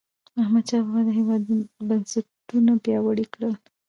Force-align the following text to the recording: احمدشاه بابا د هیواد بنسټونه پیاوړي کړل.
احمدشاه 0.41 0.81
بابا 0.85 0.99
د 1.05 1.09
هیواد 1.19 1.41
بنسټونه 1.87 2.71
پیاوړي 2.83 3.25
کړل. 3.33 3.53